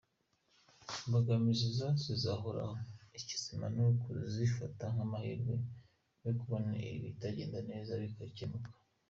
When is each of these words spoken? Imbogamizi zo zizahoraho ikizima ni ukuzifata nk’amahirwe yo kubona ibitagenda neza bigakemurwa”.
Imbogamizi 1.03 1.67
zo 1.77 1.87
zizahoraho 2.03 2.75
ikizima 3.19 3.65
ni 3.73 3.81
ukuzifata 3.89 4.85
nk’amahirwe 4.93 5.55
yo 6.23 6.31
kubona 6.39 6.69
ibitagenda 6.97 7.59
neza 7.71 7.91
bigakemurwa”. 8.01 8.69